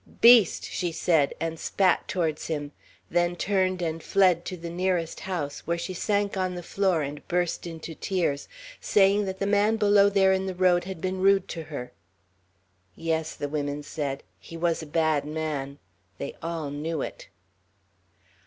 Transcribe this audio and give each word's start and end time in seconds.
"Beast!" 0.19 0.63
she 0.65 0.91
said, 0.91 1.35
and 1.39 1.59
spat 1.59 2.07
towards 2.07 2.47
him; 2.47 2.71
then 3.11 3.35
turned 3.35 3.83
and 3.83 4.01
fled 4.01 4.45
to 4.45 4.57
the 4.57 4.71
nearest 4.71 5.19
house, 5.19 5.59
where 5.67 5.77
she 5.77 5.93
sank 5.93 6.35
on 6.35 6.55
the 6.55 6.63
floor 6.63 7.03
and 7.03 7.27
burst 7.27 7.67
into 7.67 7.93
tears, 7.93 8.47
saying 8.79 9.25
that 9.25 9.37
the 9.37 9.45
man 9.45 9.75
below 9.75 10.09
there 10.09 10.33
in 10.33 10.47
the 10.47 10.55
road 10.55 10.85
had 10.85 11.01
been 11.01 11.19
rude 11.21 11.47
to 11.49 11.65
her. 11.65 11.91
Yes, 12.95 13.35
the 13.35 13.47
women 13.47 13.83
said, 13.83 14.23
he 14.39 14.57
was 14.57 14.81
a 14.81 14.87
bad 14.87 15.23
man; 15.23 15.77
they 16.17 16.35
all 16.41 16.71
knew 16.71 17.03
it. 17.03 17.27